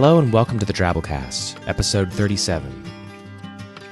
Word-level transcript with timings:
Hello 0.00 0.18
and 0.18 0.32
welcome 0.32 0.58
to 0.58 0.64
the 0.64 0.72
Drabblecast, 0.72 1.68
episode 1.68 2.10
37. 2.10 2.84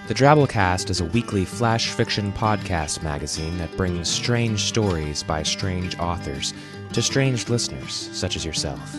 The 0.06 0.14
Drabblecast 0.14 0.88
is 0.88 1.02
a 1.02 1.04
weekly 1.04 1.44
flash 1.44 1.90
fiction 1.90 2.32
podcast 2.32 3.02
magazine 3.02 3.58
that 3.58 3.76
brings 3.76 4.08
strange 4.08 4.62
stories 4.62 5.22
by 5.22 5.42
strange 5.42 5.98
authors 5.98 6.54
to 6.94 7.02
strange 7.02 7.50
listeners, 7.50 7.92
such 7.92 8.36
as 8.36 8.44
yourself. 8.46 8.96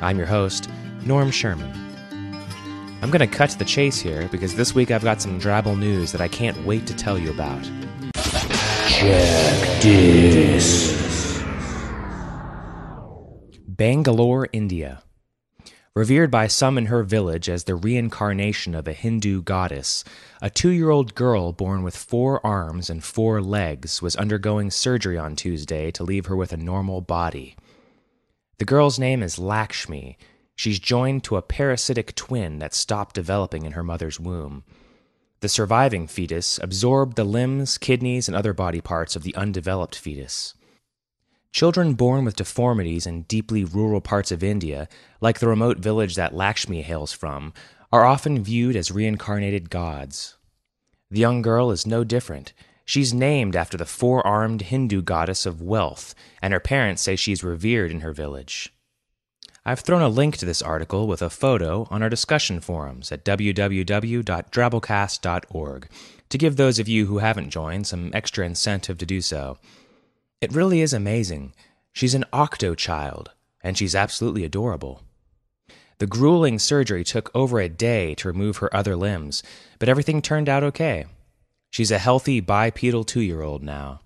I'm 0.00 0.16
your 0.16 0.26
host, 0.26 0.70
Norm 1.04 1.30
Sherman. 1.30 1.70
I'm 3.02 3.10
going 3.10 3.20
to 3.20 3.26
cut 3.26 3.50
to 3.50 3.58
the 3.58 3.66
chase 3.66 4.00
here 4.00 4.26
because 4.28 4.54
this 4.54 4.74
week 4.74 4.90
I've 4.90 5.04
got 5.04 5.20
some 5.20 5.38
Drabble 5.38 5.78
news 5.78 6.12
that 6.12 6.22
I 6.22 6.28
can't 6.28 6.64
wait 6.64 6.86
to 6.86 6.96
tell 6.96 7.18
you 7.18 7.28
about. 7.28 7.62
Check 8.88 9.82
this. 9.82 11.42
Bangalore, 13.68 14.48
India. 14.54 15.02
Revered 15.94 16.30
by 16.30 16.46
some 16.46 16.78
in 16.78 16.86
her 16.86 17.02
village 17.02 17.50
as 17.50 17.64
the 17.64 17.74
reincarnation 17.74 18.74
of 18.74 18.88
a 18.88 18.94
Hindu 18.94 19.42
goddess, 19.42 20.04
a 20.40 20.48
two 20.48 20.70
year 20.70 20.88
old 20.88 21.14
girl 21.14 21.52
born 21.52 21.82
with 21.82 21.94
four 21.94 22.44
arms 22.46 22.88
and 22.88 23.04
four 23.04 23.42
legs 23.42 24.00
was 24.00 24.16
undergoing 24.16 24.70
surgery 24.70 25.18
on 25.18 25.36
Tuesday 25.36 25.90
to 25.90 26.02
leave 26.02 26.26
her 26.26 26.36
with 26.36 26.50
a 26.50 26.56
normal 26.56 27.02
body. 27.02 27.56
The 28.56 28.64
girl's 28.64 28.98
name 28.98 29.22
is 29.22 29.38
Lakshmi. 29.38 30.16
She's 30.56 30.78
joined 30.78 31.24
to 31.24 31.36
a 31.36 31.42
parasitic 31.42 32.14
twin 32.14 32.58
that 32.60 32.72
stopped 32.72 33.14
developing 33.14 33.66
in 33.66 33.72
her 33.72 33.82
mother's 33.82 34.18
womb. 34.18 34.64
The 35.40 35.48
surviving 35.50 36.06
fetus 36.06 36.58
absorbed 36.62 37.16
the 37.16 37.24
limbs, 37.24 37.76
kidneys, 37.76 38.28
and 38.28 38.36
other 38.36 38.54
body 38.54 38.80
parts 38.80 39.14
of 39.14 39.24
the 39.24 39.34
undeveloped 39.34 39.96
fetus. 39.96 40.54
Children 41.52 41.94
born 41.94 42.24
with 42.24 42.36
deformities 42.36 43.06
in 43.06 43.24
deeply 43.24 43.62
rural 43.62 44.00
parts 44.00 44.32
of 44.32 44.42
India, 44.42 44.88
like 45.20 45.38
the 45.38 45.48
remote 45.48 45.78
village 45.78 46.14
that 46.14 46.34
Lakshmi 46.34 46.80
hails 46.80 47.12
from, 47.12 47.52
are 47.92 48.06
often 48.06 48.42
viewed 48.42 48.74
as 48.74 48.90
reincarnated 48.90 49.68
gods. 49.68 50.38
The 51.10 51.20
young 51.20 51.42
girl 51.42 51.70
is 51.70 51.86
no 51.86 52.04
different. 52.04 52.54
She's 52.86 53.12
named 53.12 53.54
after 53.54 53.76
the 53.76 53.84
four 53.84 54.26
armed 54.26 54.62
Hindu 54.62 55.02
goddess 55.02 55.44
of 55.44 55.60
wealth, 55.60 56.14
and 56.40 56.54
her 56.54 56.60
parents 56.60 57.02
say 57.02 57.16
she's 57.16 57.44
revered 57.44 57.90
in 57.90 58.00
her 58.00 58.14
village. 58.14 58.72
I've 59.64 59.80
thrown 59.80 60.02
a 60.02 60.08
link 60.08 60.38
to 60.38 60.46
this 60.46 60.62
article 60.62 61.06
with 61.06 61.20
a 61.20 61.30
photo 61.30 61.86
on 61.90 62.02
our 62.02 62.08
discussion 62.08 62.60
forums 62.60 63.12
at 63.12 63.26
www.drabblecast.org 63.26 65.88
to 66.30 66.38
give 66.38 66.56
those 66.56 66.78
of 66.78 66.88
you 66.88 67.06
who 67.06 67.18
haven't 67.18 67.50
joined 67.50 67.86
some 67.86 68.10
extra 68.14 68.46
incentive 68.46 68.96
to 68.98 69.06
do 69.06 69.20
so. 69.20 69.58
It 70.42 70.52
really 70.52 70.80
is 70.80 70.92
amazing. 70.92 71.54
She's 71.92 72.14
an 72.14 72.24
octo 72.32 72.74
child, 72.74 73.30
and 73.62 73.78
she's 73.78 73.94
absolutely 73.94 74.42
adorable. 74.42 75.02
The 75.98 76.08
grueling 76.08 76.58
surgery 76.58 77.04
took 77.04 77.30
over 77.32 77.60
a 77.60 77.68
day 77.68 78.16
to 78.16 78.26
remove 78.26 78.56
her 78.56 78.74
other 78.74 78.96
limbs, 78.96 79.44
but 79.78 79.88
everything 79.88 80.20
turned 80.20 80.48
out 80.48 80.64
okay. 80.64 81.04
She's 81.70 81.92
a 81.92 81.98
healthy 81.98 82.40
bipedal 82.40 83.04
two 83.04 83.20
year 83.20 83.40
old 83.40 83.62
now. 83.62 84.00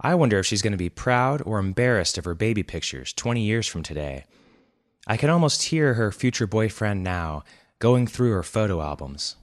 I 0.00 0.14
wonder 0.14 0.38
if 0.38 0.46
she's 0.46 0.62
going 0.62 0.72
to 0.72 0.78
be 0.78 0.88
proud 0.88 1.42
or 1.44 1.58
embarrassed 1.58 2.16
of 2.16 2.24
her 2.24 2.34
baby 2.34 2.62
pictures 2.62 3.12
20 3.12 3.42
years 3.42 3.66
from 3.66 3.82
today. 3.82 4.24
I 5.06 5.18
can 5.18 5.28
almost 5.28 5.64
hear 5.64 5.92
her 5.92 6.10
future 6.10 6.46
boyfriend 6.46 7.04
now 7.04 7.44
going 7.80 8.06
through 8.06 8.32
her 8.32 8.42
photo 8.42 8.80
albums. 8.80 9.36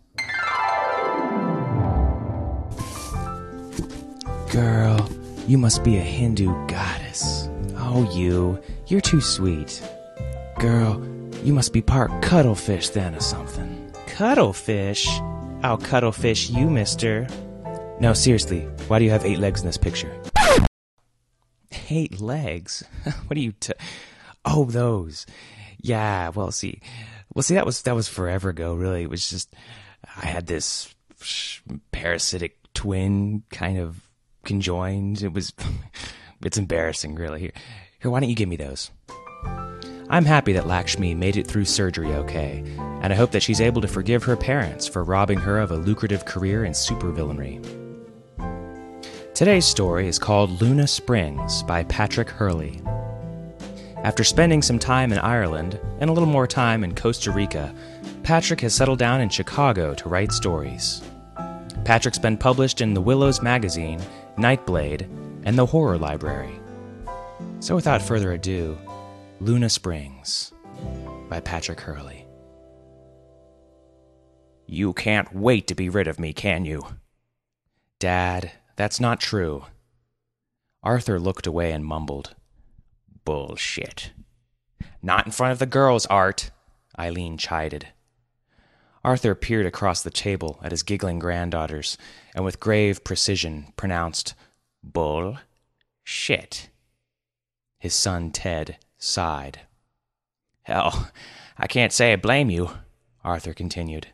Girl, 4.51 5.07
you 5.47 5.57
must 5.57 5.83
be 5.83 5.97
a 5.97 6.01
Hindu 6.01 6.47
goddess. 6.67 7.49
Oh, 7.75 8.09
you. 8.13 8.59
You're 8.87 9.01
too 9.01 9.21
sweet. 9.21 9.81
Girl, 10.59 11.03
you 11.43 11.53
must 11.53 11.73
be 11.73 11.81
part 11.81 12.21
cuttlefish 12.21 12.89
then 12.89 13.13
or 13.13 13.19
something. 13.19 13.91
Cuttlefish? 14.07 15.07
I'll 15.63 15.77
cuttlefish 15.77 16.49
you, 16.49 16.69
mister. 16.69 17.27
No, 17.99 18.13
seriously, 18.13 18.61
why 18.87 18.99
do 18.99 19.05
you 19.05 19.11
have 19.11 19.25
eight 19.25 19.39
legs 19.39 19.61
in 19.61 19.67
this 19.67 19.77
picture? 19.77 20.11
Eight 21.89 22.19
legs? 22.19 22.83
what 23.27 23.37
are 23.37 23.41
you 23.41 23.51
t- 23.51 23.73
Oh, 24.43 24.65
those. 24.65 25.25
Yeah, 25.81 26.29
well, 26.29 26.51
see. 26.51 26.81
Well, 27.33 27.43
see, 27.43 27.55
that 27.55 27.65
was, 27.65 27.81
that 27.83 27.95
was 27.95 28.07
forever 28.07 28.49
ago, 28.49 28.73
really. 28.73 29.03
It 29.03 29.09
was 29.09 29.29
just, 29.29 29.53
I 30.17 30.25
had 30.27 30.47
this 30.47 30.93
parasitic 31.91 32.57
twin 32.73 33.43
kind 33.49 33.77
of 33.77 34.04
conjoined. 34.45 35.21
It 35.21 35.33
was, 35.33 35.53
it's 36.41 36.57
embarrassing, 36.57 37.15
really. 37.15 37.41
Here, 37.41 37.51
here, 37.99 38.11
why 38.11 38.19
don't 38.19 38.29
you 38.29 38.35
give 38.35 38.49
me 38.49 38.55
those? 38.55 38.91
I'm 40.07 40.25
happy 40.25 40.53
that 40.53 40.67
Lakshmi 40.67 41.15
made 41.15 41.35
it 41.35 41.47
through 41.47 41.65
surgery 41.65 42.13
okay, 42.13 42.63
and 43.01 43.11
I 43.11 43.15
hope 43.15 43.31
that 43.31 43.41
she's 43.41 43.59
able 43.59 43.81
to 43.81 43.87
forgive 43.87 44.23
her 44.23 44.37
parents 44.37 44.87
for 44.87 45.03
robbing 45.03 45.39
her 45.39 45.59
of 45.59 45.71
a 45.71 45.77
lucrative 45.77 46.25
career 46.25 46.63
in 46.63 46.73
supervillainy. 46.73 47.59
Today's 49.33 49.65
story 49.65 50.07
is 50.07 50.19
called 50.19 50.61
Luna 50.61 50.87
Springs 50.87 51.63
by 51.63 51.83
Patrick 51.85 52.29
Hurley. 52.29 52.81
After 53.97 54.23
spending 54.23 54.61
some 54.61 54.77
time 54.77 55.11
in 55.11 55.17
Ireland 55.17 55.79
and 55.99 56.09
a 56.09 56.13
little 56.13 56.29
more 56.29 56.45
time 56.45 56.83
in 56.83 56.93
Costa 56.93 57.31
Rica, 57.31 57.73
Patrick 58.21 58.61
has 58.61 58.75
settled 58.75 58.99
down 58.99 59.21
in 59.21 59.29
Chicago 59.29 59.95
to 59.95 60.07
write 60.07 60.31
stories. 60.31 61.01
Patrick's 61.83 62.19
been 62.19 62.37
published 62.37 62.79
in 62.79 62.93
The 62.93 63.01
Willows 63.01 63.41
magazine, 63.41 63.99
Nightblade, 64.37 65.07
and 65.43 65.57
The 65.57 65.65
Horror 65.65 65.97
Library. 65.97 66.59
So 67.59 67.75
without 67.75 68.01
further 68.01 68.33
ado, 68.33 68.77
Luna 69.39 69.69
Springs 69.69 70.51
by 71.29 71.39
Patrick 71.39 71.79
Hurley. 71.81 72.25
You 74.67 74.93
can't 74.93 75.33
wait 75.33 75.67
to 75.67 75.75
be 75.75 75.89
rid 75.89 76.07
of 76.07 76.19
me, 76.19 76.33
can 76.33 76.65
you? 76.65 76.81
Dad, 77.99 78.51
that's 78.75 78.99
not 78.99 79.19
true. 79.19 79.65
Arthur 80.83 81.19
looked 81.19 81.47
away 81.47 81.71
and 81.71 81.85
mumbled. 81.85 82.35
Bullshit. 83.23 84.11
Not 85.01 85.25
in 85.25 85.31
front 85.31 85.51
of 85.53 85.59
the 85.59 85.65
girls, 85.65 86.05
Art, 86.07 86.51
Eileen 86.99 87.37
chided. 87.37 87.87
Arthur 89.05 89.35
peered 89.35 89.67
across 89.67 90.01
the 90.01 90.09
table 90.09 90.59
at 90.63 90.71
his 90.71 90.81
giggling 90.81 91.19
granddaughters 91.19 91.95
and 92.33 92.43
with 92.43 92.59
grave 92.59 93.03
precision 93.03 93.67
pronounced, 93.77 94.33
Bull 94.81 95.37
shit. 96.03 96.69
His 97.77 97.93
son 97.93 98.31
Ted 98.31 98.79
sighed. 98.97 99.59
Hell, 100.63 101.11
I 101.55 101.67
can't 101.67 101.93
say 101.93 102.13
I 102.13 102.15
blame 102.15 102.49
you, 102.49 102.71
Arthur 103.23 103.53
continued. 103.53 104.07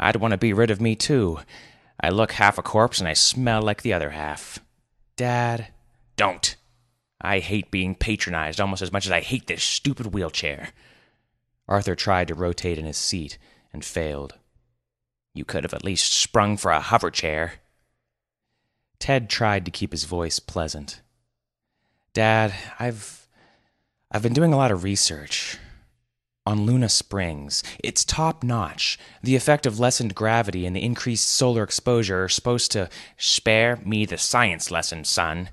I'd 0.00 0.16
want 0.16 0.32
to 0.32 0.38
be 0.38 0.54
rid 0.54 0.70
of 0.70 0.80
me, 0.80 0.96
too. 0.96 1.40
I 2.00 2.08
look 2.08 2.32
half 2.32 2.56
a 2.56 2.62
corpse 2.62 2.98
and 2.98 3.06
I 3.06 3.12
smell 3.12 3.60
like 3.60 3.82
the 3.82 3.92
other 3.92 4.10
half. 4.10 4.60
Dad, 5.16 5.68
don't. 6.16 6.56
I 7.20 7.40
hate 7.40 7.70
being 7.70 7.94
patronized 7.94 8.62
almost 8.62 8.80
as 8.80 8.92
much 8.92 9.04
as 9.04 9.12
I 9.12 9.20
hate 9.20 9.46
this 9.46 9.62
stupid 9.62 10.14
wheelchair. 10.14 10.70
Arthur 11.68 11.94
tried 11.94 12.28
to 12.28 12.34
rotate 12.34 12.78
in 12.78 12.86
his 12.86 12.96
seat 12.96 13.36
and 13.76 13.84
failed. 13.84 14.36
You 15.34 15.44
could 15.44 15.62
have 15.64 15.74
at 15.74 15.84
least 15.84 16.14
sprung 16.14 16.56
for 16.56 16.70
a 16.70 16.80
hover 16.80 17.10
chair. 17.10 17.56
Ted 18.98 19.28
tried 19.28 19.66
to 19.66 19.70
keep 19.70 19.92
his 19.92 20.04
voice 20.04 20.38
pleasant. 20.38 21.02
Dad, 22.14 22.54
I've 22.78 23.28
I've 24.10 24.22
been 24.22 24.32
doing 24.32 24.54
a 24.54 24.56
lot 24.56 24.70
of 24.70 24.82
research 24.82 25.58
on 26.46 26.64
Luna 26.64 26.88
Springs. 26.88 27.62
It's 27.84 28.02
top 28.02 28.42
notch. 28.42 28.98
The 29.22 29.36
effect 29.36 29.66
of 29.66 29.78
lessened 29.78 30.14
gravity 30.14 30.64
and 30.64 30.74
the 30.74 30.82
increased 30.82 31.28
solar 31.28 31.62
exposure 31.62 32.24
are 32.24 32.30
supposed 32.30 32.72
to 32.72 32.88
spare 33.18 33.76
me 33.84 34.06
the 34.06 34.16
science 34.16 34.70
lesson, 34.70 35.04
son. 35.04 35.50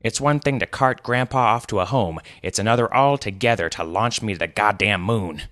It's 0.00 0.18
one 0.18 0.40
thing 0.40 0.60
to 0.60 0.66
cart 0.66 1.02
Grandpa 1.02 1.38
off 1.38 1.66
to 1.66 1.80
a 1.80 1.84
home, 1.84 2.20
it's 2.42 2.58
another 2.58 2.92
altogether 2.94 3.68
to 3.68 3.84
launch 3.84 4.22
me 4.22 4.32
to 4.32 4.38
the 4.38 4.46
goddamn 4.46 5.02
moon. 5.02 5.42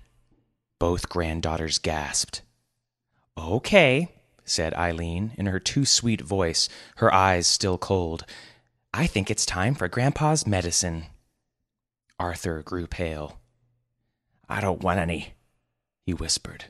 Both 0.79 1.09
granddaughters 1.09 1.77
gasped. 1.77 2.41
Okay, 3.37 4.11
said 4.43 4.73
Eileen 4.73 5.31
in 5.37 5.45
her 5.45 5.59
too 5.59 5.85
sweet 5.85 6.21
voice, 6.21 6.69
her 6.97 7.13
eyes 7.13 7.47
still 7.47 7.77
cold. 7.77 8.25
I 8.93 9.07
think 9.07 9.29
it's 9.29 9.45
time 9.45 9.75
for 9.75 9.87
Grandpa's 9.87 10.45
medicine. 10.47 11.05
Arthur 12.19 12.61
grew 12.61 12.87
pale. 12.87 13.39
I 14.47 14.61
don't 14.61 14.83
want 14.83 14.99
any, 14.99 15.33
he 16.05 16.13
whispered. 16.13 16.65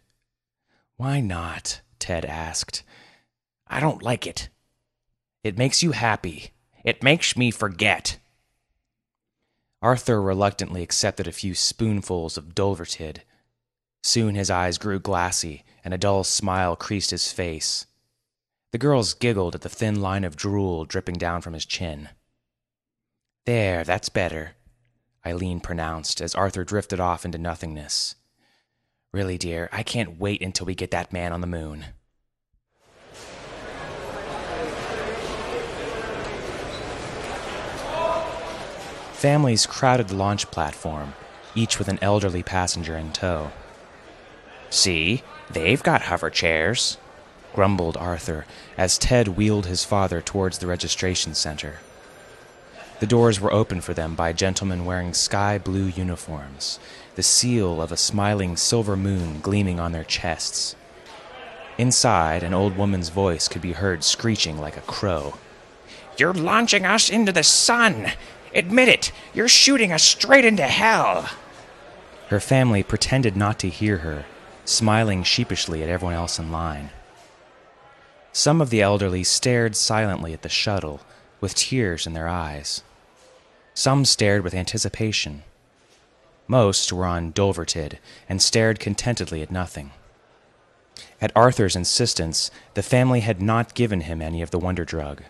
Why 0.97 1.19
not? 1.19 1.81
Ted 1.99 2.25
asked. 2.25 2.83
I 3.67 3.79
don't 3.79 4.03
like 4.03 4.25
it. 4.25 4.49
It 5.43 5.57
makes 5.57 5.83
you 5.83 5.91
happy. 5.91 6.51
It 6.83 7.03
makes 7.03 7.35
me 7.35 7.51
forget. 7.51 8.17
Arthur 9.81 10.21
reluctantly 10.21 10.81
accepted 10.81 11.27
a 11.27 11.31
few 11.31 11.53
spoonfuls 11.53 12.37
of 12.37 12.55
Dulvertid. 12.55 13.19
Soon 14.05 14.35
his 14.35 14.51
eyes 14.51 14.77
grew 14.77 14.99
glassy, 14.99 15.63
and 15.83 15.91
a 15.91 15.97
dull 15.97 16.23
smile 16.23 16.75
creased 16.75 17.09
his 17.09 17.31
face. 17.31 17.87
The 18.71 18.77
girls 18.77 19.15
giggled 19.15 19.55
at 19.55 19.61
the 19.61 19.67
thin 19.67 19.99
line 19.99 20.23
of 20.23 20.35
drool 20.35 20.85
dripping 20.85 21.15
down 21.15 21.41
from 21.41 21.53
his 21.53 21.65
chin. 21.65 22.09
There, 23.47 23.83
that's 23.83 24.09
better, 24.09 24.51
Eileen 25.25 25.59
pronounced 25.59 26.21
as 26.21 26.35
Arthur 26.35 26.63
drifted 26.63 26.99
off 26.99 27.25
into 27.25 27.39
nothingness. 27.39 28.13
Really, 29.11 29.39
dear, 29.39 29.69
I 29.71 29.81
can't 29.81 30.19
wait 30.19 30.43
until 30.43 30.67
we 30.67 30.75
get 30.75 30.91
that 30.91 31.11
man 31.11 31.33
on 31.33 31.41
the 31.41 31.47
moon. 31.47 31.85
Families 39.13 39.65
crowded 39.65 40.09
the 40.09 40.15
launch 40.15 40.51
platform, 40.51 41.15
each 41.55 41.79
with 41.79 41.87
an 41.87 41.97
elderly 42.03 42.43
passenger 42.43 42.95
in 42.95 43.11
tow. 43.11 43.51
See, 44.75 45.23
they've 45.49 45.81
got 45.81 46.01
hover 46.01 46.29
chairs, 46.29 46.97
grumbled 47.53 47.95
Arthur 47.95 48.45
as 48.77 48.97
Ted 48.97 49.29
wheeled 49.29 49.67
his 49.67 49.85
father 49.85 50.19
towards 50.19 50.57
the 50.57 50.67
registration 50.67 51.33
center. 51.33 51.79
The 52.99 53.07
doors 53.07 53.39
were 53.39 53.53
opened 53.53 53.85
for 53.85 53.93
them 53.93 54.15
by 54.15 54.33
gentlemen 54.33 54.83
wearing 54.83 55.13
sky 55.13 55.57
blue 55.57 55.85
uniforms, 55.85 56.77
the 57.15 57.23
seal 57.23 57.81
of 57.81 57.93
a 57.93 57.97
smiling 57.97 58.57
silver 58.57 58.97
moon 58.97 59.39
gleaming 59.39 59.79
on 59.79 59.93
their 59.93 60.03
chests. 60.03 60.75
Inside, 61.77 62.43
an 62.43 62.53
old 62.53 62.75
woman's 62.75 63.07
voice 63.07 63.47
could 63.47 63.61
be 63.61 63.71
heard 63.71 64.03
screeching 64.03 64.59
like 64.59 64.75
a 64.75 64.81
crow. 64.81 65.35
You're 66.17 66.33
launching 66.33 66.85
us 66.85 67.09
into 67.09 67.31
the 67.31 67.43
sun! 67.43 68.11
Admit 68.53 68.89
it! 68.89 69.13
You're 69.33 69.47
shooting 69.47 69.93
us 69.93 70.03
straight 70.03 70.43
into 70.43 70.63
hell! 70.63 71.29
Her 72.27 72.41
family 72.41 72.83
pretended 72.83 73.37
not 73.37 73.57
to 73.59 73.69
hear 73.69 73.99
her, 73.99 74.25
smiling 74.65 75.23
sheepishly 75.23 75.83
at 75.83 75.89
everyone 75.89 76.15
else 76.15 76.39
in 76.39 76.51
line. 76.51 76.89
Some 78.31 78.59
of 78.61 78.69
the 78.69 78.81
elderly 78.81 79.23
stared 79.23 79.75
silently 79.75 80.33
at 80.33 80.41
the 80.41 80.49
shuttle, 80.49 81.01
with 81.39 81.55
tears 81.55 82.05
in 82.05 82.13
their 82.13 82.27
eyes. 82.27 82.83
Some 83.73 84.05
stared 84.05 84.43
with 84.43 84.53
anticipation. 84.53 85.43
Most 86.47 86.91
were 86.91 87.05
on 87.05 87.33
and 88.29 88.41
stared 88.41 88.79
contentedly 88.79 89.41
at 89.41 89.51
nothing. 89.51 89.91
At 91.21 91.31
Arthur's 91.35 91.75
insistence, 91.75 92.51
the 92.73 92.83
family 92.83 93.21
had 93.21 93.41
not 93.41 93.73
given 93.73 94.01
him 94.01 94.21
any 94.21 94.41
of 94.41 94.51
the 94.51 94.59
wonder 94.59 94.85
drug. 94.85 95.23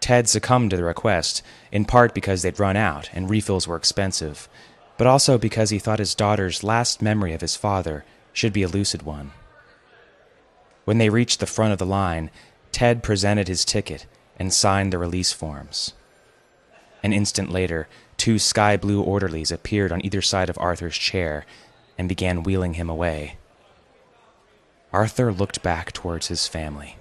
Ted 0.00 0.28
succumbed 0.28 0.70
to 0.70 0.76
the 0.76 0.84
request, 0.84 1.42
in 1.72 1.84
part 1.84 2.14
because 2.14 2.42
they'd 2.42 2.58
run 2.58 2.76
out 2.76 3.10
and 3.12 3.30
refills 3.30 3.66
were 3.66 3.76
expensive, 3.76 4.48
but 4.96 5.06
also 5.06 5.38
because 5.38 5.70
he 5.70 5.78
thought 5.78 5.98
his 5.98 6.14
daughter's 6.14 6.64
last 6.64 7.02
memory 7.02 7.32
of 7.32 7.40
his 7.40 7.56
father 7.56 8.04
should 8.32 8.52
be 8.52 8.62
a 8.62 8.68
lucid 8.68 9.02
one. 9.02 9.32
When 10.84 10.98
they 10.98 11.10
reached 11.10 11.40
the 11.40 11.46
front 11.46 11.72
of 11.72 11.78
the 11.78 11.86
line, 11.86 12.30
Ted 12.72 13.02
presented 13.02 13.48
his 13.48 13.64
ticket 13.64 14.06
and 14.38 14.52
signed 14.52 14.92
the 14.92 14.98
release 14.98 15.32
forms. 15.32 15.92
An 17.02 17.12
instant 17.12 17.50
later, 17.50 17.88
two 18.16 18.38
sky 18.38 18.76
blue 18.76 19.02
orderlies 19.02 19.50
appeared 19.50 19.92
on 19.92 20.04
either 20.04 20.22
side 20.22 20.50
of 20.50 20.58
Arthur's 20.58 20.96
chair 20.96 21.44
and 21.96 22.08
began 22.08 22.42
wheeling 22.42 22.74
him 22.74 22.88
away. 22.88 23.36
Arthur 24.92 25.32
looked 25.32 25.62
back 25.62 25.92
towards 25.92 26.28
his 26.28 26.48
family. 26.48 26.96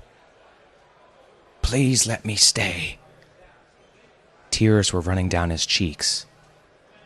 Please 1.61 2.07
let 2.07 2.25
me 2.25 2.35
stay. 2.35 2.99
Tears 4.51 4.91
were 4.91 5.01
running 5.01 5.29
down 5.29 5.49
his 5.49 5.65
cheeks. 5.65 6.25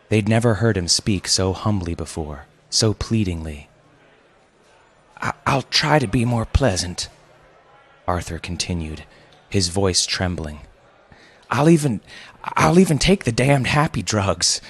They'd 0.10 0.30
never 0.30 0.56
heard 0.56 0.78
him 0.78 0.88
speak 0.88 1.28
so 1.28 1.54
humbly 1.54 1.96
before, 1.96 2.46
so 2.70 2.94
pleadingly. 2.94 3.70
I- 5.22 5.34
will 5.56 5.62
try 5.64 6.00
to 6.00 6.08
be 6.08 6.26
more 6.26 6.46
pleasant, 6.46 7.10
Arthur 8.08 8.40
continued, 8.40 9.04
his 9.50 9.70
voice 9.70 10.06
trembling. 10.06 10.62
I'll 11.50 11.70
even 11.70 12.02
I'll 12.44 12.80
even 12.80 12.98
take 12.98 13.24
the 13.24 13.32
damned 13.32 13.68
happy 13.68 14.02
drugs. 14.02 14.62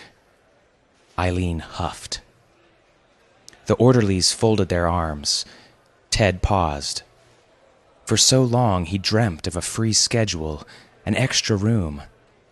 Eileen 1.17 1.59
huffed. 1.59 2.21
The 3.67 3.75
orderlies 3.75 4.33
folded 4.33 4.69
their 4.69 4.87
arms. 4.87 5.45
Ted 6.09 6.41
paused. 6.41 7.03
For 8.05 8.17
so 8.17 8.43
long 8.43 8.85
he 8.85 8.97
dreamt 8.97 9.47
of 9.47 9.55
a 9.55 9.61
free 9.61 9.93
schedule, 9.93 10.67
an 11.05 11.15
extra 11.15 11.55
room, 11.55 12.01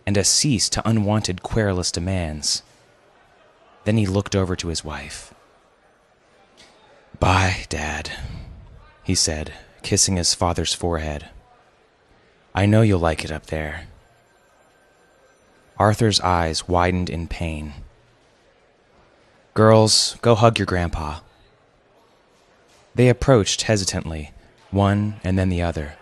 and 0.06 0.16
a 0.16 0.24
cease 0.24 0.68
to 0.70 0.88
unwanted 0.88 1.42
querulous 1.42 1.92
demands. 1.92 2.62
Then 3.84 3.96
he 3.96 4.06
looked 4.06 4.34
over 4.34 4.56
to 4.56 4.68
his 4.68 4.84
wife. 4.84 5.34
Bye, 7.20 7.66
Dad, 7.68 8.10
he 9.04 9.14
said, 9.14 9.52
kissing 9.82 10.16
his 10.16 10.32
father's 10.34 10.72
forehead. 10.72 11.28
I 12.54 12.64
know 12.64 12.80
you'll 12.80 12.98
like 12.98 13.24
it 13.24 13.30
up 13.30 13.46
there. 13.46 13.86
Arthur's 15.78 16.20
eyes 16.20 16.66
widened 16.66 17.10
in 17.10 17.28
pain. 17.28 17.74
Girls, 19.52 20.16
go 20.22 20.34
hug 20.34 20.58
your 20.58 20.66
grandpa. 20.66 21.20
They 22.94 23.08
approached 23.08 23.62
hesitantly, 23.62 24.32
one 24.70 25.20
and 25.22 25.38
then 25.38 25.50
the 25.50 25.62
other. 25.62 25.94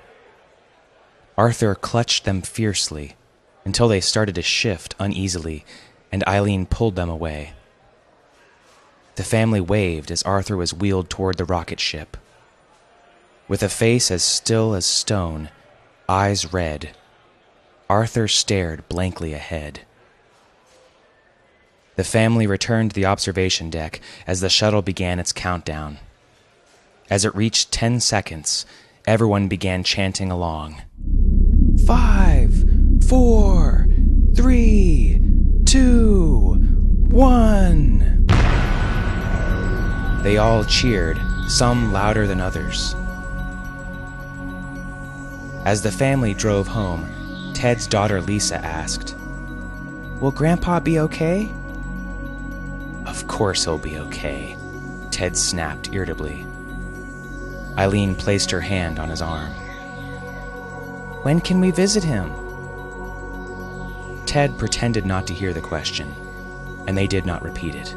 Arthur 1.36 1.74
clutched 1.74 2.24
them 2.24 2.42
fiercely 2.42 3.16
until 3.64 3.88
they 3.88 4.00
started 4.00 4.36
to 4.36 4.42
shift 4.42 4.94
uneasily, 4.98 5.64
and 6.12 6.26
Eileen 6.26 6.64
pulled 6.64 6.96
them 6.96 7.10
away. 7.10 7.52
The 9.18 9.24
family 9.24 9.60
waved 9.60 10.12
as 10.12 10.22
Arthur 10.22 10.56
was 10.56 10.72
wheeled 10.72 11.10
toward 11.10 11.38
the 11.38 11.44
rocket 11.44 11.80
ship. 11.80 12.16
With 13.48 13.64
a 13.64 13.68
face 13.68 14.12
as 14.12 14.22
still 14.22 14.74
as 14.76 14.86
stone, 14.86 15.50
eyes 16.08 16.52
red, 16.52 16.90
Arthur 17.90 18.28
stared 18.28 18.88
blankly 18.88 19.34
ahead. 19.34 19.80
The 21.96 22.04
family 22.04 22.46
returned 22.46 22.92
to 22.92 22.94
the 22.94 23.06
observation 23.06 23.70
deck 23.70 24.00
as 24.24 24.40
the 24.40 24.48
shuttle 24.48 24.82
began 24.82 25.18
its 25.18 25.32
countdown. 25.32 25.98
As 27.10 27.24
it 27.24 27.34
reached 27.34 27.72
10 27.72 27.98
seconds, 27.98 28.66
everyone 29.04 29.48
began 29.48 29.82
chanting 29.82 30.30
along. 30.30 30.82
Five, 31.84 32.54
four, 33.08 33.88
three, 34.36 35.20
two, 35.66 36.54
one. 37.08 37.97
They 40.22 40.38
all 40.38 40.64
cheered, 40.64 41.20
some 41.46 41.92
louder 41.92 42.26
than 42.26 42.40
others. 42.40 42.94
As 45.64 45.82
the 45.82 45.92
family 45.92 46.34
drove 46.34 46.66
home, 46.66 47.52
Ted's 47.54 47.86
daughter 47.86 48.20
Lisa 48.20 48.56
asked, 48.64 49.16
Will 50.20 50.30
Grandpa 50.30 50.80
be 50.80 50.98
okay? 50.98 51.52
Of 53.06 53.26
course 53.28 53.64
he'll 53.64 53.78
be 53.78 53.98
okay, 53.98 54.56
Ted 55.10 55.36
snapped 55.36 55.92
irritably. 55.92 56.46
Eileen 57.76 58.14
placed 58.14 58.50
her 58.50 58.60
hand 58.60 58.98
on 58.98 59.08
his 59.08 59.22
arm. 59.22 59.50
When 61.22 61.40
can 61.40 61.60
we 61.60 61.70
visit 61.70 62.02
him? 62.02 62.32
Ted 64.26 64.58
pretended 64.58 65.06
not 65.06 65.26
to 65.28 65.34
hear 65.34 65.52
the 65.52 65.60
question, 65.60 66.12
and 66.86 66.98
they 66.98 67.06
did 67.06 67.24
not 67.24 67.42
repeat 67.42 67.74
it. 67.74 67.94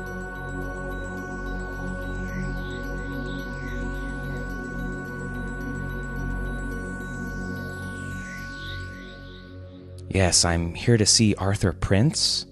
Yes, 10.13 10.43
I'm 10.43 10.73
here 10.73 10.97
to 10.97 11.05
see 11.05 11.35
Arthur 11.35 11.71
Prince. 11.71 12.45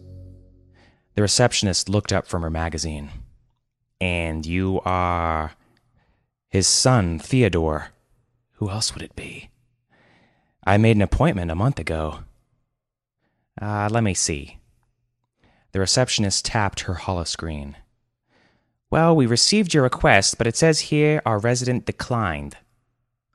The 1.15 1.21
receptionist 1.21 1.89
looked 1.89 2.13
up 2.13 2.25
from 2.25 2.41
her 2.41 2.49
magazine. 2.49 3.09
And 3.99 4.45
you 4.45 4.79
are 4.85 5.51
his 6.47 6.69
son, 6.69 7.19
Theodore. 7.19 7.89
Who 8.53 8.69
else 8.69 8.93
would 8.93 9.03
it 9.03 9.13
be? 9.13 9.49
I 10.63 10.77
made 10.77 10.95
an 10.95 11.01
appointment 11.01 11.51
a 11.51 11.55
month 11.55 11.79
ago. 11.79 12.19
Uh, 13.61 13.89
let 13.91 14.05
me 14.05 14.13
see. 14.13 14.59
The 15.73 15.81
receptionist 15.81 16.45
tapped 16.45 16.81
her 16.81 16.95
holoscreen. 16.95 17.75
Well, 18.89 19.13
we 19.13 19.25
received 19.25 19.73
your 19.73 19.83
request, 19.83 20.37
but 20.37 20.47
it 20.47 20.55
says 20.55 20.79
here 20.79 21.21
our 21.25 21.39
resident 21.39 21.85
declined. 21.85 22.55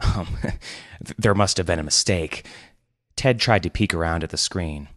Um, 0.01 0.39
there 1.19 1.35
must 1.35 1.59
have 1.59 1.67
been 1.67 1.79
a 1.79 1.83
mistake. 1.83 2.47
Ted 3.17 3.39
tried 3.39 3.63
to 3.63 3.71
peek 3.71 3.95
around 3.95 4.25
at 4.25 4.31
the 4.31 4.37
screen. 4.37 4.89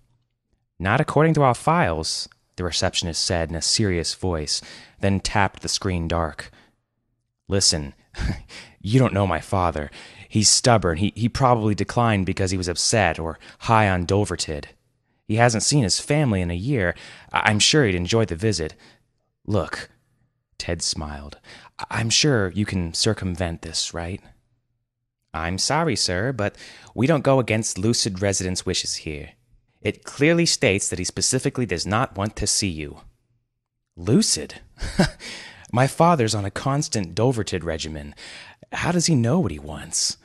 Not 0.80 1.02
according 1.02 1.34
to 1.36 1.44
our 1.44 1.56
files, 1.56 2.28
the 2.56 2.64
receptionist 2.64 3.24
said 3.24 3.50
in 3.50 3.56
a 3.56 3.62
serious 3.62 4.14
voice, 4.14 4.62
then 5.00 5.20
tapped 5.20 5.62
the 5.62 5.70
screen 5.70 6.08
dark. 6.08 6.52
Listen, 7.48 7.94
you 8.82 9.00
don't 9.00 9.14
know 9.14 9.28
my 9.28 9.40
father. 9.40 9.90
He's 10.28 10.50
stubborn. 10.50 10.98
He, 10.98 11.14
he 11.16 11.30
probably 11.30 11.76
declined 11.76 12.26
because 12.26 12.52
he 12.52 12.58
was 12.58 12.68
upset 12.68 13.20
or 13.20 13.40
high 13.60 13.90
on 13.90 14.06
Dulvertid. 14.06 14.66
He 15.28 15.36
hasn't 15.36 15.64
seen 15.64 15.84
his 15.84 16.00
family 16.00 16.42
in 16.42 16.52
a 16.52 16.56
year. 16.56 16.96
I'm 17.32 17.60
sure 17.60 17.86
he'd 17.86 17.96
enjoy 17.96 18.26
the 18.26 18.36
visit. 18.36 18.76
Look, 19.46 19.90
Ted 20.58 20.82
smiled. 20.82 21.38
I'm 21.90 22.10
sure 22.10 22.50
you 22.52 22.66
can 22.66 22.94
circumvent 22.94 23.62
this, 23.62 23.94
right? 23.94 24.22
I'm 25.42 25.58
sorry, 25.58 25.96
sir, 25.96 26.32
but 26.32 26.56
we 26.94 27.08
don't 27.08 27.24
go 27.24 27.40
against 27.40 27.78
Lucid 27.78 28.22
residents' 28.22 28.66
wishes 28.66 28.96
here. 28.98 29.32
It 29.82 30.04
clearly 30.04 30.46
states 30.46 30.90
that 30.90 31.00
he 31.00 31.06
specifically 31.06 31.66
does 31.66 31.86
not 31.86 32.18
want 32.18 32.36
to 32.38 32.48
see 32.48 32.68
you. 32.68 33.02
Lucid? 33.96 34.56
My 35.72 35.88
father's 35.88 36.36
on 36.36 36.46
a 36.46 36.52
constant 36.52 37.16
Dulvertid 37.16 37.64
regimen. 37.64 38.16
How 38.72 38.92
does 38.92 39.06
he 39.08 39.16
know 39.16 39.40
what 39.40 39.52
he 39.52 39.60
wants? 39.60 40.18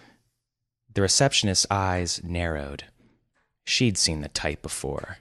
The 0.95 1.03
receptionist's 1.03 1.67
eyes 1.71 2.21
narrowed. 2.23 2.85
She'd 3.65 3.97
seen 3.97 4.21
the 4.21 4.29
type 4.29 4.63
before. 4.63 5.19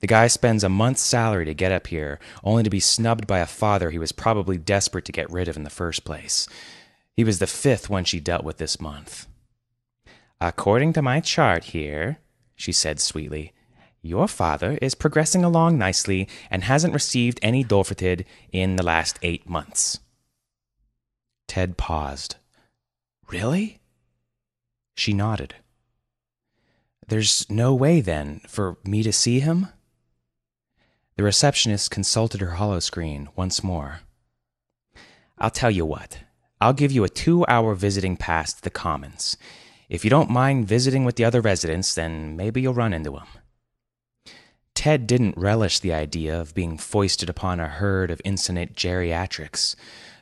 The 0.00 0.06
guy 0.06 0.28
spends 0.28 0.64
a 0.64 0.68
month's 0.68 1.02
salary 1.02 1.44
to 1.46 1.54
get 1.54 1.72
up 1.72 1.88
here, 1.88 2.18
only 2.42 2.62
to 2.62 2.70
be 2.70 2.80
snubbed 2.80 3.26
by 3.26 3.40
a 3.40 3.46
father 3.46 3.90
he 3.90 3.98
was 3.98 4.12
probably 4.12 4.56
desperate 4.56 5.04
to 5.06 5.12
get 5.12 5.30
rid 5.30 5.48
of 5.48 5.56
in 5.56 5.64
the 5.64 5.70
first 5.70 6.04
place. 6.04 6.48
He 7.16 7.24
was 7.24 7.38
the 7.38 7.46
fifth 7.46 7.88
one 7.88 8.04
she 8.04 8.20
dealt 8.20 8.44
with 8.44 8.58
this 8.58 8.80
month. 8.80 9.26
According 10.40 10.92
to 10.94 11.02
my 11.02 11.20
chart 11.20 11.64
here, 11.64 12.18
she 12.56 12.72
said 12.72 13.00
sweetly, 13.00 13.52
your 14.02 14.28
father 14.28 14.78
is 14.82 14.94
progressing 14.94 15.44
along 15.44 15.78
nicely 15.78 16.28
and 16.50 16.64
hasn't 16.64 16.92
received 16.92 17.38
any 17.40 17.64
Dulvertid 17.64 18.26
in 18.52 18.76
the 18.76 18.82
last 18.82 19.18
eight 19.22 19.48
months. 19.48 20.00
Ted 21.48 21.78
paused. 21.78 22.36
Really? 23.30 23.80
She 24.94 25.14
nodded. 25.14 25.54
There's 27.08 27.48
no 27.50 27.74
way, 27.74 28.00
then, 28.00 28.40
for 28.46 28.76
me 28.84 29.02
to 29.02 29.12
see 29.12 29.40
him? 29.40 29.68
The 31.16 31.22
receptionist 31.22 31.90
consulted 31.90 32.40
her 32.40 32.56
holoscreen 32.56 33.28
once 33.36 33.62
more. 33.62 34.00
I'll 35.38 35.50
tell 35.50 35.70
you 35.70 35.86
what. 35.86 36.18
I'll 36.60 36.72
give 36.72 36.92
you 36.92 37.04
a 37.04 37.08
two 37.08 37.44
hour 37.48 37.74
visiting 37.74 38.16
pass 38.16 38.54
to 38.54 38.62
the 38.62 38.70
Commons. 38.70 39.36
If 39.88 40.04
you 40.04 40.10
don't 40.10 40.30
mind 40.30 40.66
visiting 40.66 41.04
with 41.04 41.16
the 41.16 41.24
other 41.24 41.40
residents, 41.40 41.94
then 41.94 42.36
maybe 42.36 42.62
you'll 42.62 42.74
run 42.74 42.92
into 42.92 43.16
him. 43.16 43.26
Ted 44.74 45.06
didn't 45.06 45.36
relish 45.36 45.78
the 45.78 45.92
idea 45.92 46.38
of 46.38 46.54
being 46.54 46.78
foisted 46.78 47.28
upon 47.28 47.60
a 47.60 47.68
herd 47.68 48.10
of 48.10 48.20
insolent 48.24 48.74
geriatrics, 48.74 49.76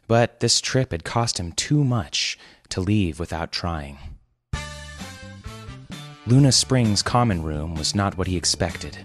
but 0.07 0.41
this 0.41 0.61
trip 0.61 0.93
had 0.93 1.05
cost 1.05 1.39
him 1.39 1.53
too 1.53 1.85
much 1.85 2.39
to 2.69 2.81
leave 2.81 3.19
without 3.19 3.53
trying. 3.53 3.99
Luna 6.27 6.53
Springs' 6.53 7.03
common 7.03 7.43
room 7.43 7.75
was 7.75 7.95
not 7.95 8.17
what 8.17 8.27
he 8.27 8.37
expected. 8.37 8.99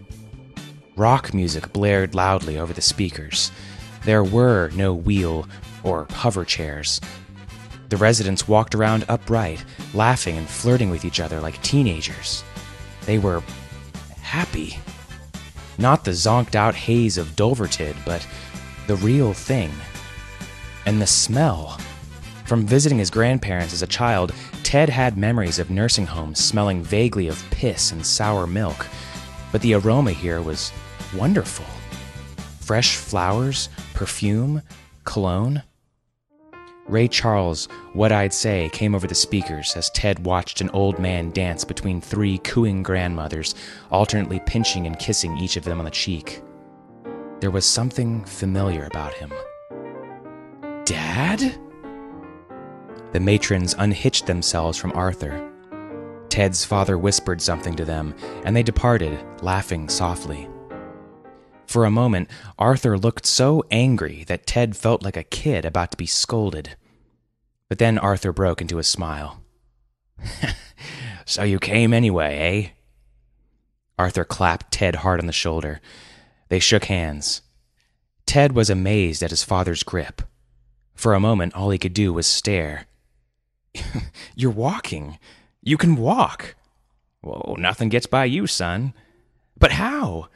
Rock 0.96 1.34
music 1.34 1.74
blared 1.74 2.14
loudly 2.14 2.58
over 2.58 2.74
the 2.74 2.82
speakers. 2.82 3.52
There 4.04 4.24
were 4.24 4.70
no 4.76 4.94
wheel 4.94 5.48
or 5.88 6.06
hover 6.12 6.46
chairs. 6.46 7.02
The 7.90 7.98
residents 7.98 8.48
walked 8.48 8.76
around 8.76 9.06
upright, 9.08 9.64
laughing 9.94 10.38
and 10.38 10.48
flirting 10.48 10.90
with 10.90 11.06
each 11.06 11.20
other 11.20 11.40
like 11.40 11.62
teenagers. 11.62 12.44
They 13.06 13.18
were 13.18 13.42
happy. 14.22 14.78
Not 15.78 16.04
the 16.04 16.12
zonked 16.12 16.56
out 16.56 16.76
haze 16.76 17.18
of 17.18 17.36
Dulvertid, 17.36 17.96
but 18.06 18.28
the 18.88 18.98
real 18.98 19.34
thing. 19.34 19.72
And 20.86 21.02
the 21.02 21.08
smell. 21.08 21.80
From 22.46 22.66
visiting 22.66 22.98
his 22.98 23.10
grandparents 23.10 23.74
as 23.74 23.82
a 23.82 23.88
child, 23.88 24.34
Ted 24.64 24.90
had 24.90 25.18
memories 25.18 25.60
of 25.60 25.70
nursing 25.70 26.06
homes 26.06 26.44
smelling 26.44 26.84
vaguely 26.84 27.28
of 27.28 27.44
piss 27.52 27.92
and 27.92 28.06
sour 28.06 28.48
milk, 28.48 28.86
but 29.52 29.62
the 29.62 29.74
aroma 29.76 30.12
here 30.12 30.42
was 30.42 30.72
wonderful. 31.16 31.66
Fresh 32.60 32.98
flowers, 32.98 33.70
perfume, 33.94 34.62
cologne. 35.06 35.64
Ray 36.88 37.10
Charles, 37.10 37.68
What 37.92 38.14
I'd 38.14 38.34
Say, 38.34 38.70
came 38.72 38.96
over 38.96 39.08
the 39.08 39.16
speakers 39.16 39.76
as 39.76 39.90
Ted 39.90 40.26
watched 40.26 40.62
an 40.62 40.70
old 40.70 41.00
man 41.00 41.32
dance 41.32 41.66
between 41.66 42.00
three 42.00 42.38
cooing 42.40 42.82
grandmothers, 42.82 43.56
alternately 43.92 44.40
pinching 44.46 44.88
and 44.88 44.98
kissing 44.98 45.38
each 45.38 45.58
of 45.58 45.66
them 45.66 45.80
on 45.80 45.86
the 45.86 45.92
cheek. 45.92 46.42
There 47.42 47.52
was 47.52 47.66
something 47.66 48.24
familiar 48.24 48.86
about 48.86 49.14
him. 49.14 49.34
Dad? 50.86 51.60
The 53.12 53.20
matrons 53.20 53.76
unhitched 53.78 54.26
themselves 54.26 54.78
from 54.78 54.94
Arthur. 54.94 55.52
Ted's 56.30 56.64
father 56.64 56.98
whispered 56.98 57.42
something 57.42 57.76
to 57.76 57.84
them, 57.86 58.16
and 58.46 58.56
they 58.56 58.64
departed, 58.64 59.20
laughing 59.42 59.90
softly. 59.90 60.48
For 61.68 61.84
a 61.84 61.92
moment, 61.92 62.30
Arthur 62.58 62.98
looked 62.98 63.26
so 63.26 63.64
angry 63.70 64.24
that 64.28 64.48
Ted 64.48 64.78
felt 64.78 65.04
like 65.04 65.18
a 65.18 65.24
kid 65.24 65.66
about 65.66 65.92
to 65.92 65.98
be 65.98 66.06
scolded. 66.06 66.78
But 67.68 67.78
then 67.78 67.98
Arthur 67.98 68.32
broke 68.32 68.62
into 68.62 68.80
a 68.80 68.84
smile. 68.84 69.42
so 71.26 71.44
you 71.44 71.60
came 71.60 71.94
anyway, 71.94 72.38
eh? 72.38 72.70
Arthur 74.00 74.24
clapped 74.24 74.72
Ted 74.72 74.96
hard 74.96 75.20
on 75.20 75.28
the 75.28 75.34
shoulder. 75.34 75.82
They 76.48 76.60
shook 76.60 76.86
hands. 76.86 77.42
Ted 78.26 78.54
was 78.54 78.70
amazed 78.70 79.22
at 79.22 79.32
his 79.32 79.44
father's 79.44 79.84
grip. 79.84 80.22
For 80.96 81.14
a 81.14 81.20
moment, 81.20 81.54
all 81.54 81.70
he 81.70 81.78
could 81.78 81.94
do 81.94 82.14
was 82.14 82.28
stare. 82.28 82.86
You're 84.36 84.52
walking. 84.52 85.20
You 85.62 85.78
can 85.78 85.98
walk. 85.98 86.56
Whoa, 87.22 87.56
nothing 87.60 87.90
gets 87.90 88.06
by 88.06 88.26
you, 88.26 88.48
son. 88.48 88.94
But 89.60 89.74
how? 89.74 90.30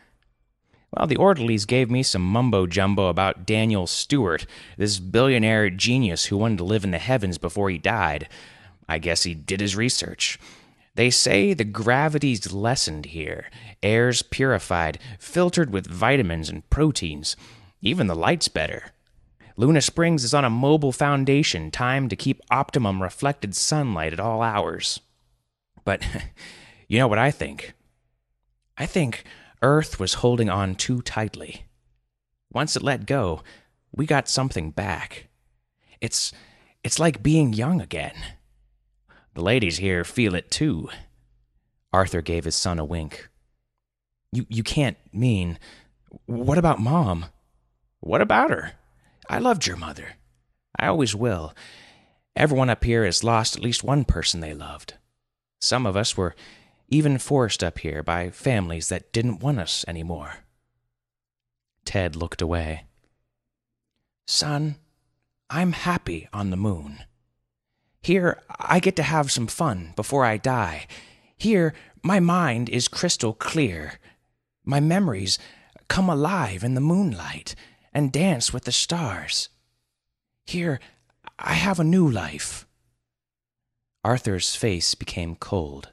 Well, 0.96 1.08
the 1.08 1.16
orderlies 1.16 1.66
gave 1.66 1.90
me 1.90 2.04
some 2.04 2.22
mumbo 2.22 2.68
jumbo 2.68 3.08
about 3.08 3.46
Daniel 3.46 3.88
Stewart, 3.88 4.46
this 4.78 5.00
billionaire 5.00 5.70
genius 5.70 6.26
who 6.26 6.38
wanted 6.38 6.58
to 6.58 6.66
live 6.66 6.84
in 6.84 6.92
the 6.92 6.98
heavens 6.98 7.38
before 7.38 7.70
he 7.70 7.78
died. 7.78 8.28
I 8.90 8.98
guess 8.98 9.24
he 9.24 9.34
did 9.34 9.62
his 9.62 9.76
research. 9.76 10.38
They 10.96 11.10
say 11.10 11.54
the 11.54 11.64
gravity's 11.64 12.52
lessened 12.52 13.08
here, 13.08 13.50
air's 13.82 14.22
purified, 14.22 15.00
filtered 15.18 15.72
with 15.72 15.88
vitamins 15.88 16.50
and 16.50 16.70
proteins. 16.70 17.38
Even 17.82 18.08
the 18.08 18.16
light's 18.16 18.50
better. 18.50 18.92
Luna 19.56 19.80
Springs 19.80 20.26
is 20.26 20.34
on 20.34 20.44
a 20.44 20.50
mobile 20.50 20.92
foundation 20.92 21.72
timed 21.72 22.10
to 22.10 22.18
keep 22.18 22.42
optimum 22.52 23.02
reflected 23.02 23.56
sunlight 23.56 24.12
at 24.12 24.20
all 24.20 24.42
hours. 24.42 25.00
But 25.86 26.06
you 26.90 27.00
know 27.00 27.08
what 27.08 27.20
I 27.20 27.32
think? 27.32 27.74
I 28.78 28.86
think 28.86 29.24
Earth 29.62 30.00
was 30.00 30.16
holding 30.16 30.50
on 30.50 30.76
too 30.76 31.02
tightly. 31.02 31.66
Once 32.52 32.76
it 32.76 32.84
let 32.84 33.06
go, 33.06 33.42
we 33.92 34.06
got 34.06 34.28
something 34.28 34.72
back. 34.72 35.28
It's 36.00 36.34
it's 36.84 37.00
like 37.00 37.24
being 37.24 37.54
young 37.54 37.80
again. 37.80 38.16
The 39.34 39.42
ladies 39.42 39.78
here 39.78 40.04
feel 40.04 40.36
it 40.36 40.50
too. 40.52 40.90
Arthur 41.94 42.22
gave 42.22 42.46
his 42.46 42.56
son 42.56 42.80
a 42.80 42.86
wink. 42.86 43.30
You 44.32 44.46
you 44.50 44.64
can't 44.64 44.98
mean 45.14 45.60
what 46.26 46.58
about 46.58 46.80
mom? 46.80 47.26
What 48.00 48.22
about 48.22 48.50
her? 48.50 48.74
I 49.30 49.38
loved 49.38 49.68
your 49.68 49.78
mother. 49.78 50.16
I 50.78 50.88
always 50.88 51.16
will. 51.16 51.54
Everyone 52.36 52.70
up 52.70 52.84
here 52.84 53.06
has 53.06 53.24
lost 53.24 53.56
at 53.56 53.64
least 53.64 53.84
one 53.84 54.06
person 54.06 54.40
they 54.40 54.54
loved. 54.54 54.96
Some 55.60 55.86
of 55.86 55.96
us 55.96 56.18
were 56.18 56.36
even 56.92 57.18
forced 57.18 57.64
up 57.64 57.80
here 57.80 58.04
by 58.04 58.30
families 58.30 58.90
that 58.90 59.14
didn't 59.14 59.40
want 59.40 59.60
us 59.60 59.84
anymore. 59.88 60.36
Ted 61.86 62.16
looked 62.16 62.42
away. 62.42 62.86
Son, 64.28 64.76
I'm 65.50 65.72
happy 65.72 66.28
on 66.32 66.50
the 66.52 66.58
moon. 66.58 67.04
Here, 68.04 68.42
I 68.60 68.80
get 68.80 68.96
to 68.98 69.04
have 69.04 69.32
some 69.32 69.48
fun 69.48 69.94
before 69.96 70.26
I 70.26 70.38
die. 70.38 70.86
Here, 71.38 71.74
my 72.04 72.20
mind 72.20 72.70
is 72.70 72.88
crystal 72.88 73.34
clear. 73.34 74.00
My 74.66 74.80
memories 74.80 75.40
come 75.88 76.10
alive 76.10 76.64
in 76.64 76.74
the 76.74 76.82
moonlight 76.82 77.56
and 77.94 78.12
dance 78.12 78.54
with 78.54 78.66
the 78.66 78.72
stars. 78.72 79.50
Here, 80.46 80.80
I 81.40 81.54
have 81.54 81.80
a 81.80 81.84
new 81.84 82.10
life. 82.10 82.68
Arthur's 84.04 84.56
face 84.56 84.96
became 84.96 85.36
cold. 85.36 85.91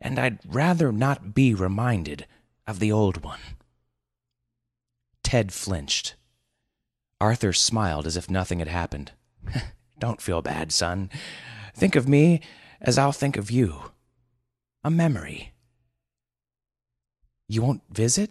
And 0.00 0.18
I'd 0.18 0.38
rather 0.46 0.92
not 0.92 1.34
be 1.34 1.54
reminded 1.54 2.26
of 2.66 2.78
the 2.78 2.92
old 2.92 3.24
one. 3.24 3.40
Ted 5.22 5.52
flinched. 5.52 6.14
Arthur 7.20 7.52
smiled 7.52 8.06
as 8.06 8.16
if 8.16 8.30
nothing 8.30 8.60
had 8.60 8.68
happened. 8.68 9.12
Don't 9.98 10.22
feel 10.22 10.42
bad, 10.42 10.72
son. 10.72 11.10
Think 11.74 11.96
of 11.96 12.08
me 12.08 12.40
as 12.80 12.96
I'll 12.96 13.12
think 13.12 13.36
of 13.36 13.50
you. 13.50 13.90
A 14.84 14.90
memory. 14.90 15.52
You 17.48 17.62
won't 17.62 17.82
visit? 17.90 18.30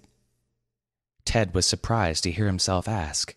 Ted 1.25 1.53
was 1.53 1.65
surprised 1.65 2.23
to 2.23 2.31
hear 2.31 2.45
himself 2.45 2.87
ask. 2.87 3.35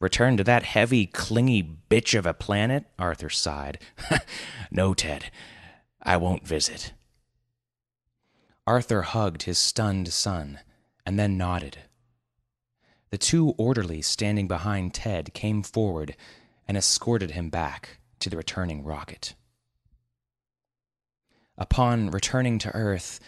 Return 0.00 0.36
to 0.36 0.44
that 0.44 0.64
heavy, 0.64 1.06
clingy 1.06 1.76
bitch 1.90 2.18
of 2.18 2.26
a 2.26 2.34
planet? 2.34 2.84
Arthur 2.98 3.30
sighed. 3.30 3.78
no, 4.70 4.94
Ted, 4.94 5.30
I 6.02 6.16
won't 6.16 6.46
visit. 6.46 6.92
Arthur 8.70 9.02
hugged 9.02 9.42
his 9.42 9.58
stunned 9.58 10.12
son 10.12 10.60
and 11.04 11.18
then 11.18 11.36
nodded. 11.36 11.78
The 13.10 13.18
two 13.18 13.52
orderlies 13.58 14.06
standing 14.06 14.46
behind 14.46 14.94
Ted 14.94 15.34
came 15.34 15.64
forward 15.64 16.14
and 16.68 16.76
escorted 16.76 17.32
him 17.32 17.50
back 17.50 17.98
to 18.20 18.30
the 18.30 18.36
returning 18.36 18.84
rocket. 18.84 19.34
Upon 21.58 22.12
returning 22.12 22.60
to 22.60 22.72
Earth, 22.72 23.18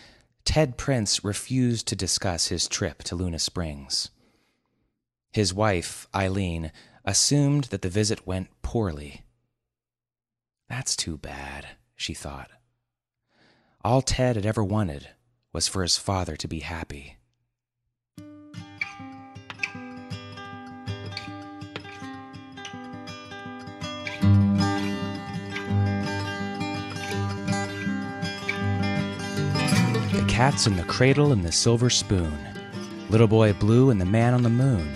Ted 0.45 0.77
Prince 0.77 1.25
refused 1.25 1.89
to 1.89 1.97
discuss 1.97 2.47
his 2.47 2.69
trip 2.69 3.03
to 3.03 3.17
Luna 3.17 3.41
Springs. 3.41 4.11
His 5.33 5.53
wife, 5.53 6.07
Eileen, 6.15 6.71
assumed 7.05 7.65
that 7.65 7.83
the 7.83 7.89
visit 7.89 8.29
went 8.29 8.63
poorly. 8.63 9.23
That's 10.69 10.95
too 10.95 11.19
bad, 11.19 11.67
she 11.97 12.15
thought. 12.15 12.51
All 13.85 14.03
Ted 14.03 14.37
had 14.37 14.47
ever 14.47 14.63
wanted 14.63 15.09
was 15.53 15.69
for 15.69 15.83
his 15.83 15.99
father 15.99 16.37
to 16.37 16.49
be 16.49 16.61
happy. 16.61 17.19
The 30.11 30.25
Cat's 30.29 30.67
in 30.67 30.77
the 30.77 30.85
Cradle 30.85 31.33
and 31.33 31.45
the 31.45 31.53
Silver 31.53 31.91
Spoon. 31.91 32.39
Little 33.11 33.29
Boy 33.29 33.53
Blue 33.53 33.91
and 33.91 34.01
the 34.01 34.07
Man 34.07 34.33
on 34.33 34.43
the 34.43 34.49
Moon. 34.49 34.89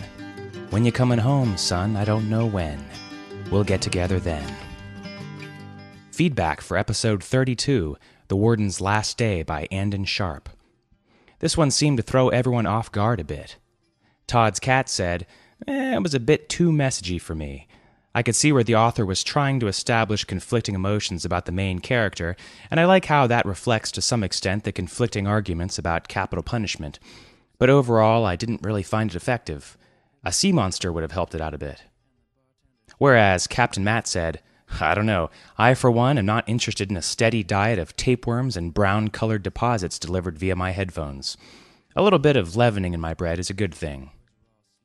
When 0.71 0.85
you 0.85 0.93
coming 0.93 1.19
home, 1.19 1.57
son, 1.59 1.97
I 1.97 2.05
don't 2.05 2.31
know 2.31 2.47
when. 2.47 2.83
We'll 3.51 3.65
get 3.65 3.83
together 3.83 4.19
then. 4.19 4.57
Feedback 6.11 6.63
for 6.63 6.79
episode 6.79 7.23
32, 7.23 7.97
The 8.29 8.37
Warden's 8.37 8.81
Last 8.81 9.17
Day 9.17 9.45
by 9.45 9.69
Andon 9.71 10.05
Sharp. 10.05 10.49
This 11.39 11.57
one 11.57 11.71
seemed 11.71 11.99
to 11.99 12.03
throw 12.03 12.29
everyone 12.31 12.67
off 12.67 12.91
guard 12.91 13.21
a 13.21 13.25
bit. 13.25 13.57
Todd's 14.27 14.59
cat 14.59 14.89
said, 14.89 15.27
eh, 15.69 15.95
it 15.95 16.03
was 16.03 16.15
a 16.15 16.21
bit 16.21 16.49
too 16.49 16.71
messagey 16.71 17.21
for 17.21 17.37
me. 17.37 17.69
I 18.17 18.23
could 18.23 18.35
see 18.35 18.51
where 18.51 18.65
the 18.65 18.75
author 18.75 19.07
was 19.07 19.23
trying 19.23 19.61
to 19.61 19.69
establish 19.69 20.25
conflicting 20.25 20.75
emotions 20.75 21.25
about 21.25 21.45
the 21.45 21.53
main 21.53 21.79
character, 21.79 22.35
and 22.71 22.81
I 22.81 22.87
like 22.87 23.05
how 23.05 23.29
that 23.29 23.47
reflects 23.47 23.93
to 23.93 24.03
some 24.03 24.25
extent 24.25 24.65
the 24.65 24.73
conflicting 24.73 25.29
arguments 25.29 25.79
about 25.79 26.09
capital 26.09 26.43
punishment. 26.43 26.99
But 27.59 27.71
overall, 27.71 28.25
I 28.25 28.35
didn't 28.35 28.65
really 28.65 28.83
find 28.83 29.11
it 29.11 29.17
effective. 29.17 29.79
A 30.25 30.33
sea 30.33 30.51
monster 30.51 30.93
would 30.93 31.03
have 31.03 31.13
helped 31.13 31.35
it 31.35 31.41
out 31.41 31.55
a 31.55 31.59
bit. 31.59 31.83
Whereas 32.99 33.47
Captain 33.47 33.85
Matt 33.85 34.09
said, 34.09 34.41
I 34.81 34.95
don't 34.95 35.07
know. 35.07 35.31
I, 35.57 35.75
for 35.75 35.91
one, 35.91 36.19
am 36.19 36.27
not 36.27 36.49
interested 36.49 36.91
in 36.91 36.97
a 36.97 37.03
steady 37.03 37.43
diet 37.43 37.79
of 37.79 37.97
tapeworms 37.97 38.57
and 38.57 38.75
brown 38.75 39.09
colored 39.09 39.43
deposits 39.43 39.99
delivered 39.99 40.39
via 40.39 40.57
my 40.57 40.73
headphones. 40.73 41.37
A 41.95 42.03
little 42.03 42.19
bit 42.19 42.37
of 42.37 42.57
leavening 42.57 42.93
in 42.93 43.01
my 43.01 43.15
bread 43.15 43.39
is 43.39 43.49
a 43.49 43.55
good 43.55 43.75
thing. 43.75 44.11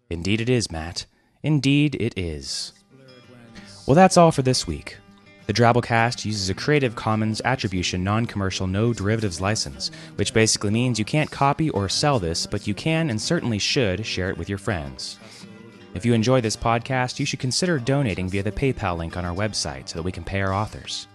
Indeed, 0.10 0.40
it 0.40 0.50
is, 0.50 0.72
Matt. 0.72 1.06
Indeed, 1.44 1.96
it 2.00 2.18
is. 2.18 2.74
Well, 3.88 3.96
that's 3.96 4.18
all 4.18 4.32
for 4.32 4.44
this 4.44 4.68
week. 4.68 4.98
The 5.48 5.54
Drabblecast 5.54 6.24
uses 6.24 6.50
a 6.50 6.54
Creative 6.54 6.96
Commons 6.96 7.42
Attribution 7.44 8.04
Non 8.04 8.26
Commercial 8.26 8.68
No 8.68 8.94
Derivatives 8.94 9.42
license, 9.42 9.92
which 10.16 10.34
basically 10.34 10.70
means 10.70 11.00
you 11.00 11.04
can't 11.04 11.32
copy 11.32 11.70
or 11.72 11.90
sell 11.90 12.20
this, 12.20 12.46
but 12.46 12.68
you 12.68 12.74
can 12.74 13.10
and 13.10 13.20
certainly 13.20 13.60
should 13.60 14.06
share 14.06 14.30
it 14.30 14.38
with 14.38 14.48
your 14.48 14.58
friends. 14.58 15.20
If 15.94 16.06
you 16.06 16.14
enjoy 16.14 16.42
this 16.42 16.56
podcast, 16.56 17.20
you 17.20 17.26
should 17.26 17.40
consider 17.40 17.78
donating 17.78 18.30
via 18.30 18.44
the 18.44 18.52
PayPal 18.52 18.98
link 18.98 19.18
on 19.18 19.26
our 19.26 19.36
website 19.36 19.90
so 19.90 19.98
that 19.98 20.04
we 20.04 20.12
can 20.12 20.24
pay 20.24 20.42
our 20.42 20.54
authors. 20.54 21.08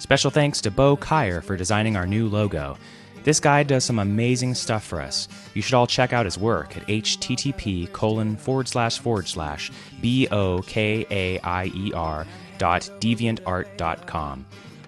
Special 0.00 0.30
thanks 0.30 0.60
to 0.62 0.70
Bo 0.70 0.96
Kaier 0.96 1.42
for 1.42 1.56
designing 1.56 1.96
our 1.96 2.06
new 2.06 2.28
logo. 2.28 2.76
This 3.22 3.40
guy 3.40 3.62
does 3.62 3.84
some 3.84 3.98
amazing 3.98 4.54
stuff 4.54 4.84
for 4.84 5.00
us. 5.00 5.28
You 5.54 5.62
should 5.62 5.74
all 5.74 5.86
check 5.86 6.12
out 6.12 6.26
his 6.26 6.38
work 6.38 6.76
at 6.76 6.86
http 6.86 7.90
colon 7.92 8.36
forward 8.36 8.68
slash 8.68 8.98
forward 8.98 9.26
slash 9.26 9.72
b 10.00 10.28
o 10.28 10.62
k 10.62 11.06
a 11.10 11.38
i 11.40 11.64
e 11.74 11.92
r 11.92 12.26
dot 12.58 12.90
deviantart 13.00 13.76
dot 13.76 14.06
com. 14.06 14.46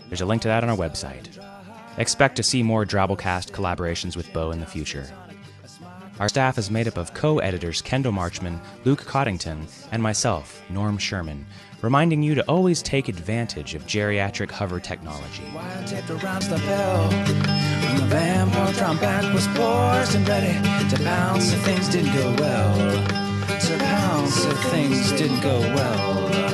There's 0.09 0.21
a 0.21 0.26
link 0.26 0.42
to 0.42 0.49
that 0.49 0.62
on 0.62 0.71
our 0.71 0.76
website. 0.76 1.42
Expect 1.97 2.37
to 2.37 2.42
see 2.42 2.62
more 2.62 2.85
Drabblecast 2.85 3.51
collaborations 3.51 4.16
with 4.16 4.33
Bo 4.33 4.53
in 4.53 4.61
the 4.61 4.66
future. 4.66 5.09
Our 6.20 6.28
staff 6.28 6.59
is 6.59 6.68
made 6.68 6.88
up 6.88 6.96
of 6.96 7.14
co 7.14 7.38
editors 7.38 7.81
Kendall 7.81 8.12
Marchman, 8.12 8.61
Luke 8.85 9.04
Coddington, 9.04 9.68
and 9.92 10.02
myself, 10.02 10.61
Norm 10.68 10.98
Sherman, 10.98 11.46
reminding 11.81 12.24
you 12.24 12.35
to 12.35 12.42
always 12.48 12.83
take 12.83 13.09
advantage 13.09 13.76
of 13.76 13.87
geriatric 13.87 14.50
hover 14.50 14.81
technology. 14.81 15.44
Pounce 23.78 24.44
if 24.44 24.59
things 24.70 25.12
didn't 25.12 25.40
go 25.40 25.61
well. 25.61 26.48